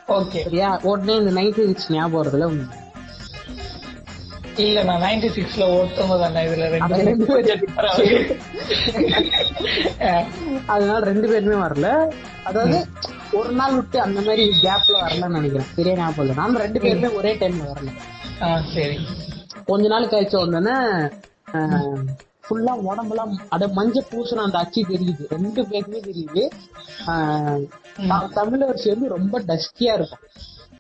ஓகே. 0.08 0.44
சரியா? 0.44 0.80
உடனே 0.84 1.16
இந்த 1.16 1.42
நைன்டி 1.42 1.66
சிக்ஸ் 1.66 1.92
ஞாபகம் 1.92 2.22
வருதுல 2.24 2.44
உங்களுக்கு? 2.44 2.79
இல்ல 4.60 4.84
நான் 4.84 5.02
நைன்டி 5.02 5.26
சிக்ஸ்ல 5.26 5.58
ஓட்டவங்க 5.58 6.20
தானே 6.20 6.46
இதுல 6.46 6.70
ரெண்டு. 6.70 6.96
அதனால 10.66 11.00
ரெண்டு 11.00 11.28
பேருமே 11.28 11.56
வரல. 11.56 12.14
அதாவது 12.44 12.86
ஒரு 13.32 13.52
நாள் 13.52 13.76
விட்டு 13.76 14.02
அந்த 14.02 14.22
மாதிரி 14.22 14.50
கேப்ல 14.62 14.94
வரலன்னு 15.02 15.28
நினைக்கிறேன். 15.28 15.68
சரியா 15.76 15.96
ஞாபகம் 15.96 16.26
இல்லை. 16.26 16.36
நானும் 16.36 16.56
ரெண்டு 16.56 16.80
பேருமே 16.80 17.08
ஒரே 17.08 17.36
டைம்ல 17.36 17.74
வரல. 17.74 17.92
சரி. 18.74 19.00
கொஞ்ச 19.66 19.88
நாள் 19.88 20.08
கழிச்ச 20.08 20.48
உடனே 20.48 20.78
ஃபுல்லா 22.50 22.72
உடம்பெல்லாம் 22.72 23.40
அட 23.50 23.68
மஞ்சள் 23.68 24.06
பூசுன 24.10 24.36
அந்த 24.36 24.58
அச்சு 24.58 24.82
தெரியுது. 24.82 25.30
ரெண்டு 25.30 25.62
பேருக்குமே 25.62 26.10
தெரியுது. 26.10 26.50
ஆஹ் 27.08 27.68
த- 28.08 28.44
தமிழரசி 28.44 28.88
வந்து 28.88 29.08
ரொம்ப 29.08 29.42
டஸ்கியா 29.42 29.94
இருக்கும். 29.94 30.20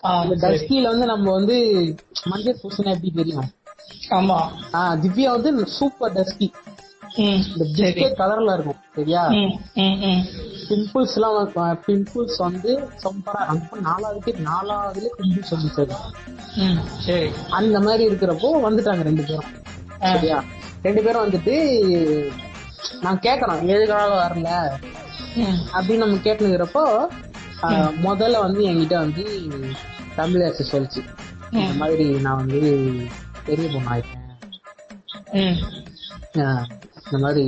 அந்த. 0.01 0.47
டஸ்கில 0.47 0.81
வந்து 0.81 1.05
நம்ம 1.05 1.31
வந்து 1.31 1.95
மஞ்சள் 2.23 2.57
பூசுனா 2.63 2.85
எப்படி 2.85 3.11
தெரியும்? 3.15 3.49
ஆமா. 4.09 4.39
திவ்யா 4.73 5.29
வந்து 5.41 5.67
சூப்பர் 5.67 6.13
டஸ்கி. 6.13 6.47
இந்த 7.15 7.65
பிஸ்கெட் 7.75 8.19
கலர்ல 8.21 8.53
இருக்கும் 8.53 8.81
சரியா. 8.95 9.27
பிம்பிள்ஸ் 10.69 11.13
எல்லாம் 11.13 11.49
பிம்பிள்ஸ் 11.85 12.37
வந்து 12.37 12.89
சூப்பரா 13.03 13.41
அந்த 13.51 13.67
நாலாவதுக்கு 13.87 14.47
நாலாவதுல 14.49 15.07
பிம்பிள்ஸ் 15.19 15.53
வந்து 15.55 15.93
சரி. 17.05 17.29
அந்த 17.49 17.79
மாதிரி 17.79 18.03
இருக்கிறப்போ 18.07 18.49
வந்துட்டாங்க 18.67 19.01
ரெண்டு 19.01 19.23
பேரும். 19.23 19.49
சரியா? 20.01 20.43
ரெண்டு 20.83 21.03
பேரும் 21.03 21.25
வந்துட்டு 21.25 21.55
நான் 23.01 23.19
கேக்குறோம் 23.19 23.65
எதுக்காக 23.65 24.13
வரல. 24.27 24.49
அப்படின்னு 25.73 26.03
நம்ம 26.03 26.15
கேட்டுக்கிறப்போ 26.15 27.07
முதல்ல 28.07 28.39
வந்து 28.39 28.61
என்கிட்ட 28.67 28.95
வந்து 28.95 29.23
தமிழரசு 30.17 30.63
சொல்லிச்சு. 30.71 31.01
இந்த 31.51 31.73
மாதிரி 31.73 32.05
நான் 32.25 32.35
வந்து 32.35 32.61
பெரிய 33.49 33.69
பொண்ணு 33.73 33.89
ஆயிட்டேன் 33.89 34.25
ம். 35.39 35.57
ஆஹ் 36.39 36.65
இந்த 37.03 37.17
மாதிரி 37.17 37.43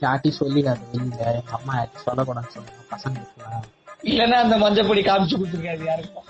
யார்ட்டையும் 0.00 0.40
சொல்லிடாது 0.40 0.82
வெளியில 0.90 1.20
எங்க 1.32 1.42
அம்மா 1.50 1.74
யார்ட்டையும் 1.74 2.06
சொல்லக்கூடாதுன்னு 2.06 2.56
சொன்னாங்க 2.56 2.88
பசங்களுக்கு 2.90 3.68
இல்லன்னா 4.04 4.36
அந்த 4.36 4.56
மஞ்சப்பொடி 4.56 5.00
காமிச்சு 5.00 5.34
கொடுத்துருக்காது 5.34 5.84
யாருக்கும். 5.84 6.26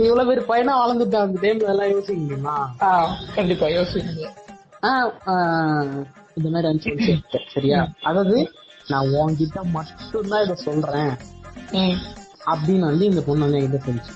இவ்வளவு 0.00 0.28
பேர் 0.28 0.48
பையனா 0.48 0.72
வளர்ந்துட்டா 0.74 1.18
அந்த 1.18 1.38
டைம்ல 1.40 1.68
எல்லாம் 1.68 1.92
யோசிக்கணுமா 1.92 2.56
கண்டிப்பா 3.34 3.66
ஆஹ் 5.26 6.00
இந்த 6.34 6.48
மாதிரி 6.48 6.66
அனுப்பிச்சு. 6.68 7.14
சரியா? 7.52 7.78
அதாவது 8.02 8.36
நான் 8.88 9.08
உன்கிட்ட 9.12 9.62
மட்டும்தான் 9.70 10.42
இதை 10.42 10.54
சொல்றேன். 10.64 11.12
அப்படின்னு 12.46 12.78
வந்து 12.80 13.04
இந்த 13.04 13.20
பொண்ணு 13.20 13.44
வந்து 13.44 13.60
என்கிட்ட 13.60 13.80
சொல்லிச்சு. 13.84 14.14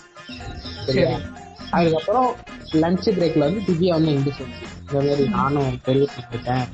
சரியா? 0.86 1.10
சரி. 1.10 1.22
அதுக்கப்புறம் 1.70 2.36
லஞ்ச் 2.72 3.08
பிரேக்ல 3.10 3.38
வந்து 3.38 3.60
திவ்யா 3.60 3.88
வந்து 3.88 4.12
என்கிட்ட 4.12 4.32
சொல்லிச்சு 4.38 4.92
இந்த 4.92 5.10
மாதிரி 5.10 5.28
நானும் 5.28 5.80
பண்ணிட்டேன் 5.86 6.68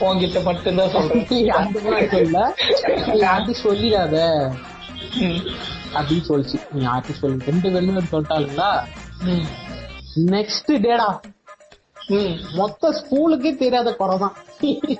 உன்கிட்ட 0.00 0.42
மட்டும்தான் 0.42 0.90
சொல்றேன். 0.90 1.48
அந்த 1.50 1.80
மாதிரி 1.80 2.08
சொல்ல. 2.08 2.54
சொல்லிடாத. 3.62 4.52
அப்படின்னு 5.94 6.22
சொல்லிச்சு. 6.28 6.72
நீ 6.72 6.86
யார்ட்டையும் 6.86 7.18
சொல்லி? 7.18 7.44
ரெண்டு 7.44 7.70
சொல்லிட்டாளுங்களா? 8.10 8.84
ம். 9.24 9.46
Next 10.26 10.66
data. 10.66 11.20
மொத்த 12.52 12.90
ஸ்கூலுக்கே 12.90 13.56
தெரியாத 13.56 13.96
குறைதான் 13.98 14.96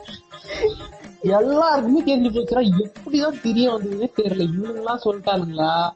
எல்லாருக்குமே 1.23 2.03
தெரிஞ்சு 2.05 2.33
போச்சுடா. 2.33 2.89
எப்படிதான் 2.89 3.41
தெரிய 3.41 3.73
வந்ததுன்னே 3.73 4.09
தெரியல. 4.17 4.49
இவனுங்கெல்லாம் 4.49 4.99
சொல்லிட்டானுங்களா? 5.05 5.69
ஆ. 5.69 5.95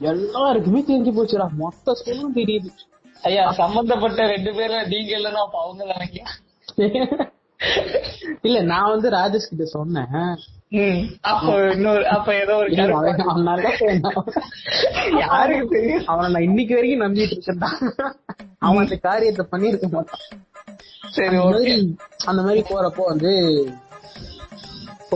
எல்லாருக்குமே 0.00 0.80
தெரிஞ்சு 0.88 1.12
போச்சுடா. 1.16 1.46
மொத்த 1.62 1.96
ஸ்கூலும் 2.00 2.36
தெரியுது. 2.36 2.70
ஐயா 3.22 3.52
சம்பந்தப்பட்ட 3.52 4.26
ரெண்டு 4.26 4.50
பேரும் 4.54 4.88
நீங்க 4.88 5.10
இல்லைன்னா 5.18 5.42
அப்ப 5.46 5.58
அவங்க 5.64 5.84
நினைக்க 5.92 6.18
இல்ல 8.40 8.58
நான் 8.60 8.90
வந்து 8.90 9.08
ராஜேஷ் 9.10 9.50
கிட்ட 9.50 9.64
சொன்னேன். 9.64 10.36
அப்ப 11.20 11.70
இன்னொரு 11.70 12.08
அப்ப 12.08 12.28
ஏதோ 12.34 12.54
ஒரு. 12.56 12.68
யாருக்கு 15.18 15.68
தெரியும்? 15.68 16.06
அவனை 16.06 16.30
நான் 16.32 16.48
இன்னைக்கு 16.48 16.74
வரைக்கும் 16.74 17.04
நம்பிட்டு 17.04 17.34
இருக்கேன்டா. 17.36 17.70
அவன் 18.58 18.84
அந்த 18.84 18.96
காரியத்தை 18.96 19.44
பண்ணிருக்க 19.52 19.88
மாட்டான். 19.88 20.24
சரி 21.10 21.36
அந்த 22.24 22.40
மாதிரி 22.42 22.62
போறப்போ 22.68 23.04
வந்து 23.12 23.32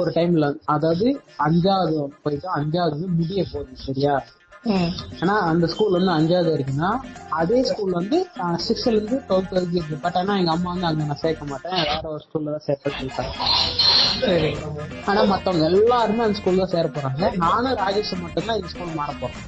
ஒரு 0.00 0.11
டைம்ல 0.16 0.47
அதாவது 0.75 1.07
அஞ்சாவது 1.47 1.95
போயிட்டு 2.25 2.49
அஞ்சாவது 2.59 3.07
முடிய 3.21 3.45
போகுது 3.52 3.76
சரியா. 3.87 4.14
ஆனா 5.23 5.35
அந்த 5.50 5.64
ஸ்கூல் 5.73 5.97
வந்து 5.97 6.12
அஞ்சாவது 6.16 6.49
வரைக்கும்னா 6.52 6.88
அதே 7.40 7.59
ஸ்கூல் 7.68 7.92
வந்து 7.99 8.16
சிக்ஸ்த்ல 8.66 8.92
இருந்து 8.95 9.16
டுவெல்த் 9.28 9.54
வரைக்கும் 9.57 9.78
இருக்கு. 9.80 9.99
பட் 10.04 10.16
ஆனா 10.21 10.33
எங்க 10.40 10.52
அம்மா 10.57 10.71
வந்து 10.73 10.88
அங்க 10.90 11.04
நான் 11.11 11.21
சேர்க்க 11.25 11.50
மாட்டேன். 11.52 11.76
வேற 11.90 12.09
ஒரு 12.14 12.23
ஸ்கூல்ல 12.26 12.54
தான் 12.57 12.66
சேர்க்க 12.68 12.95
சொல்லிட்டாங்க 12.99 13.35
ஆனா 15.11 15.21
மத்தவங்க 15.33 15.64
எல்லாருமே 15.73 16.25
அந்த 16.26 16.38
ஸ்கூல்ல 16.40 16.64
தான் 16.64 16.75
சேர 16.75 16.87
போறாங்க. 16.97 17.30
நானும் 17.45 17.78
ராஜேஷ் 17.83 18.12
மட்டும் 18.25 18.49
தான் 18.49 18.59
இந்த 18.61 18.71
ஸ்கூல் 18.75 18.99
மாற 19.00 19.12
போறேன். 19.23 19.45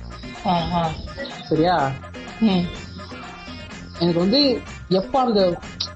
சரியா. 1.50 1.76
எனக்கு 4.02 4.20
வந்து 4.24 4.40
எப்ப 5.00 5.14
அந்த 5.26 5.40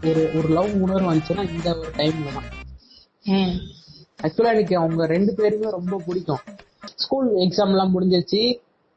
ஒரு 0.09 0.23
ஒரு 0.39 0.49
லவ் 0.57 0.75
உணர்வு 0.87 1.11
வந்துச்சுன்னா 1.11 1.45
இந்த 1.53 1.69
ஒரு 1.83 1.93
டைம்ல 2.01 2.33
தான். 2.39 2.51
ஆக்சுவலா 4.23 4.53
எனக்கு 4.53 4.77
அவங்க 4.77 5.07
ரெண்டு 5.07 5.35
பேருமே 5.35 5.71
ரொம்ப 5.71 6.03
பிடிக்கும். 6.07 6.43
ஸ்கூல் 6.95 7.29
எக்ஸாம் 7.35 7.73
எல்லாம் 7.75 8.01
முடிஞ்சிருச்சு. 8.01 8.43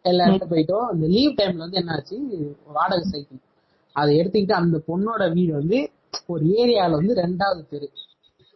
எல்லா 0.02 0.26
இடத்துல 0.26 0.52
போயிட்டோம். 0.52 0.86
அந்த 0.92 1.08
லீவ் 1.08 1.32
டைம்ல 1.32 1.56
வந்து 1.56 1.80
என்னாச்சு? 1.80 2.18
வாடகை 2.66 3.04
சைக்கிள். 3.04 3.38
அதை 3.94 4.20
எடுத்துக்கிட்டு 4.20 4.52
அந்த 4.52 4.78
பொண்ணோட 4.88 5.34
வீடு 5.34 5.54
வந்து 5.54 5.90
ஒரு 6.28 6.46
ஏரியால 6.46 6.92
வந்து 6.92 7.14
ரெண்டாவது 7.16 7.62
தெரு. 7.70 7.90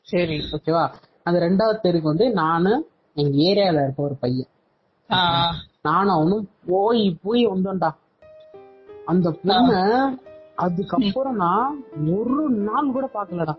சரி. 0.02 0.38
ஓகேவா? 0.52 0.86
அந்த 1.24 1.40
ரெண்டாவது 1.40 1.86
தெருக்கு 1.86 2.02
வந்து 2.02 2.32
நானு 2.32 2.90
எங்க 3.14 3.38
ஏரியால 3.38 3.84
இருக்க 3.84 4.04
ஒரு 4.04 4.16
பையன். 4.16 4.48
நானும் 5.82 6.16
அவனும் 6.16 6.50
போய் 6.68 7.18
போய் 7.24 7.48
வந்தோம்டா. 7.48 7.90
அந்த 9.06 9.30
பொண்ண 9.30 9.72
அதுக்கப்புறம் 10.56 11.36
நான் 11.36 11.84
ஒரு 12.16 12.50
நாள் 12.50 12.92
கூட 12.92 13.10
பாக்கலடா 13.14 13.56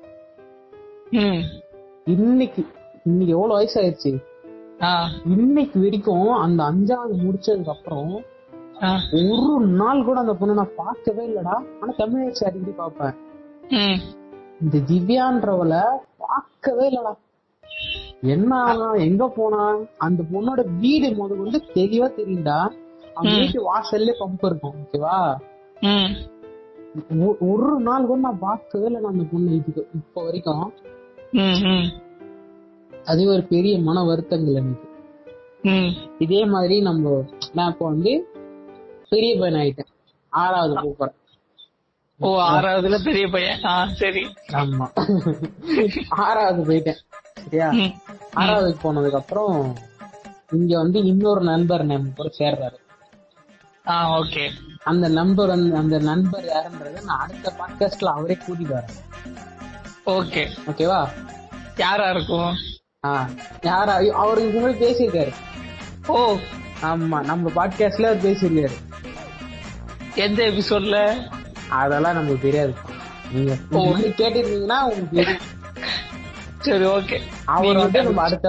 இன்னைக்கு. 2.05 2.67
இன்னைக்கு 3.05 3.35
எவ்வளவு 3.35 3.61
வயசாயிருச்சு? 3.61 4.23
ஆ. 4.83 5.09
இன்னைக்கு 5.25 5.81
வரைக்கும் 5.81 6.29
அந்த 6.29 6.63
அஞ்சாவது 6.63 7.17
முடிச்சதுக்கு 7.17 7.69
அப்புறம் 7.69 8.23
ஒரு 9.13 9.67
நாள் 9.67 10.05
கூட 10.05 10.21
அந்த 10.21 10.33
பொண்ணை 10.33 10.53
நான் 10.53 10.75
பார்க்கவே 10.77 11.29
இல்லடா. 11.29 11.65
ஆனா 11.81 11.93
தமிழ் 11.97 12.33
அடிக்கடி 12.45 12.77
பார்ப்பேன். 12.77 13.15
ம். 13.69 14.01
இந்த 14.61 14.79
திவ்யான்றவள 14.79 15.81
பார்க்கவே 16.19 16.91
இல்லடா. 16.91 17.15
என்ன 18.21 18.73
எங்க 18.93 19.29
போனா? 19.29 19.77
அந்த 19.99 20.23
பொண்ணோட 20.33 20.79
வீடு 20.81 21.09
முத 21.09 21.37
கொண்டு 21.37 21.63
தெளிவா 21.75 22.11
தெரியும்டா. 22.17 22.73
அவங்க 23.15 23.39
வீட்டு 23.39 23.75
வாசல்ல 23.75 24.13
பம்ப் 24.21 24.47
இருக்கும் 24.47 24.75
ஓகேவா 24.93 25.37
ஒரு 27.41 27.81
நாள் 27.81 28.07
கூட 28.07 28.19
நான் 28.19 28.39
பார்க்கவே 28.39 28.85
இல்லை 28.85 29.05
அந்த 29.05 29.25
பொண்ணு 29.33 29.55
இதுக்கு 29.55 29.89
இப்ப 29.95 30.25
வரைக்கும். 30.25 30.73
அது 33.05 33.29
ஒரு 33.29 33.43
பெரிய 33.43 33.79
மன 33.79 34.03
வருத்தங்கள் 34.05 34.55
எனக்கு. 34.55 34.87
இதே 36.19 36.45
மாதிரி 36.45 36.81
நம்ம 36.81 37.25
நான் 37.53 37.71
இப்போ 37.73 37.85
வந்து 37.87 38.13
பெரிய 39.09 39.39
பையன் 39.39 39.61
ஆயிட்டேன். 39.61 39.91
ஆறாவது 40.29 40.95
போறேன். 40.99 41.15
ஓ 42.19 42.41
ஆறாவதுல 42.41 43.05
பெரிய 43.05 43.29
பையன்? 43.29 43.61
சரி. 43.95 44.23
ஆமா. 44.53 44.87
ஆறாவது 46.09 46.61
போயிட்டேன். 46.65 47.01
சரியா? 47.35 47.69
ஆறாவதுக்கு 48.37 48.79
போனதுக்கு 48.83 49.21
அப்புறம் 49.23 49.77
இங்க 50.51 50.77
வந்து 50.77 50.99
இன்னொரு 51.05 51.41
நண்பர் 51.41 51.85
நம்ம 51.85 52.09
கூட 52.17 52.31
சேர்றாரு. 52.39 52.79
ஓகே. 54.19 54.51
அந்த 54.85 55.09
நம்பர் 55.09 55.49
வந்து 55.49 55.77
அந்த 55.77 55.99
நண்பர் 55.99 56.45
யாருன்றத 56.45 57.03
நான் 57.05 57.19
அடுத்த 57.19 57.53
பாட்காஸ்ட்ல 57.59 58.05
அவரே 58.05 58.37
கூட்டிட்டு 58.47 58.77
வரேன். 58.79 59.01
ஓகே. 60.07 60.45
ஓகேவா? 60.67 61.09
யாரா 61.77 62.11
இருக்கும்? 62.11 62.55
யாரா? 63.61 63.95
அவரு 63.95 64.55
உங்களுக்கு 64.55 64.83
பேசியிருக்காரு. 64.83 65.33
ஓ. 66.07 66.37
ஆமா 66.83 67.25
நம்ம 67.25 67.51
பாட்காஸ்ட்ல 67.51 68.03
அவர் 68.03 68.25
பேசியிருக்காரு. 68.25 68.77
எந்த 70.15 70.43
எபிசோட்ல 70.45 71.23
அதெல்லாம் 71.71 72.15
நமக்கு 72.15 72.39
தெரியாது. 72.43 72.75
நீங்க 73.33 73.55
கேட்டிருந்தீங்கன்னா 73.73 74.83
உங்களுக்கு 74.83 75.39
சரி 76.59 76.85
ஓகே. 76.85 77.21
அவர் 77.45 77.77
வந்து 77.77 78.03
நம்ம 78.03 78.23
அடுத்த 78.23 78.49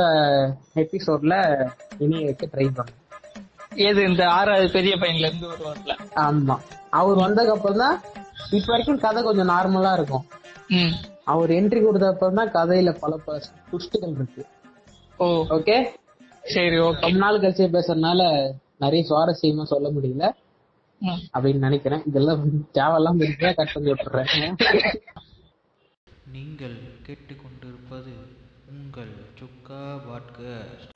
எபிசோட்ல 0.76 1.66
இணைய 1.98 2.26
வைக்க 2.26 2.46
ட்ரை 2.46 2.68
பண்ணோம் 2.76 3.76
ஏது 3.76 4.02
இந்த 4.04 4.28
ஆறாவது 4.30 4.70
பெரிய 4.72 4.96
பையன்ல 4.96 5.28
இருந்து 5.28 5.48
வருவார்ல 5.48 5.98
ஆமா. 6.16 6.58
அவர் 6.90 7.18
வந்ததுக்கு 7.18 7.52
அப்புறம் 7.52 7.78
தான் 7.78 8.02
இப்ப 8.52 8.66
வரைக்கும் 8.68 9.00
கதை 9.00 9.24
கொஞ்சம் 9.24 9.50
நார்மலா 9.50 9.94
இருக்கும். 9.94 10.26
அவர் 11.26 11.50
என்ட்ரி 11.50 11.84
கொடுத்த 11.84 12.08
அப்புறம் 12.08 12.36
தான் 12.36 12.52
கதையில 12.52 12.98
பல 13.00 13.18
பல 13.18 13.42
புஷ்டுகள் 13.72 14.12
இருக்கு. 14.12 14.46
ஓ. 15.18 15.46
ஓகே 15.50 15.88
சரி 16.44 16.78
ஓகே 16.78 17.00
ரொம்ப 17.00 17.12
நாள் 17.12 17.40
கழிச்சு 17.40 17.74
பேசுறதுனால 17.74 18.52
நிறைய 18.78 19.06
சுவாரஸ்யமா 19.10 19.64
சொல்ல 19.64 19.90
முடியல. 19.90 20.32
ம். 21.00 21.22
அப்படின்னு 21.34 21.58
நினைக்கிறேன். 21.58 22.04
இதெல்லாம் 22.06 22.48
தேவையெல்லாம் 22.74 23.24
இருக்கா 23.24 23.52
கட் 23.52 23.74
பண்ணி 23.74 23.92
விட்டுறேன். 23.92 24.58
நீங்கள் 26.32 26.78
கேட்டுக்கொண்டிருப்பது 27.08 28.14
உங்கள் 28.70 29.14
சுக்கா 29.40 30.00
பாட்காஸ்ட். 30.10 30.92